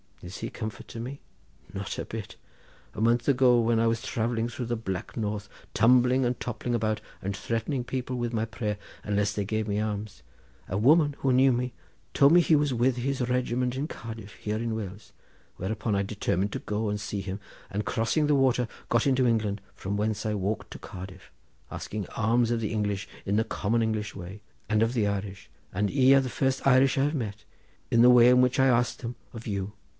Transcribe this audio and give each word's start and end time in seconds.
Is 0.23 0.37
he 0.39 0.47
a 0.47 0.51
comfort 0.51 0.87
to 0.89 0.99
me? 0.99 1.21
not 1.73 1.97
a 1.97 2.05
bit. 2.05 2.35
A 2.93 3.01
month 3.01 3.27
ago 3.27 3.59
when 3.59 3.79
I 3.79 3.87
was 3.87 4.01
travelling 4.03 4.49
through 4.49 4.67
the 4.67 4.75
black 4.75 5.17
north, 5.17 5.49
tumbling 5.75 6.25
and 6.25 6.39
toppling 6.39 6.75
about, 6.75 7.01
and 7.23 7.35
threatening 7.35 7.83
people 7.83 8.15
with 8.17 8.33
my 8.33 8.45
prayer, 8.45 8.77
unless 9.03 9.33
they 9.33 9.45
gave 9.45 9.67
me 9.67 9.79
alms, 9.79 10.21
a 10.67 10.77
woman, 10.77 11.15
who 11.19 11.33
knew 11.33 11.51
me, 11.51 11.73
told 12.13 12.33
me 12.33 12.41
that 12.41 12.47
he 12.47 12.55
was 12.55 12.73
with 12.73 12.97
his 12.97 13.29
regiment 13.29 13.75
at 13.77 13.89
Cardiff, 13.89 14.33
here 14.35 14.57
in 14.57 14.75
Wales, 14.75 15.11
whereupon 15.57 15.95
I 15.95 16.03
determined 16.03 16.51
to 16.53 16.59
go 16.59 16.89
and 16.89 17.01
see 17.01 17.21
him, 17.21 17.39
and 17.71 17.85
crossing 17.85 18.27
the 18.27 18.35
water 18.35 18.67
got 18.89 19.07
into 19.07 19.27
England, 19.27 19.59
from 19.75 19.97
whence 19.97 20.25
I 20.25 20.33
walked 20.35 20.71
to 20.71 20.79
Cardiff 20.79 21.31
asking 21.71 22.07
alms 22.15 22.49
of 22.51 22.59
the 22.59 22.71
English 22.73 23.07
in 23.25 23.37
the 23.37 23.43
common 23.43 23.81
English 23.83 24.15
way, 24.15 24.41
and 24.69 24.81
of 24.83 24.93
the 24.93 25.07
Irish, 25.07 25.49
and 25.73 25.89
ye 25.89 26.13
are 26.13 26.21
the 26.21 26.29
first 26.29 26.65
Irish 26.65 26.97
I 26.97 27.05
have 27.05 27.15
met, 27.15 27.43
in 27.91 28.01
the 28.03 28.09
way 28.09 28.29
in 28.29 28.41
which 28.41 28.59
I 28.59 28.67
asked 28.67 28.99
them 28.99 29.15
of 29.33 29.45
you. 29.47 29.73